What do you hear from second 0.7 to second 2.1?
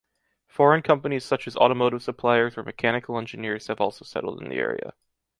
companies such as automotive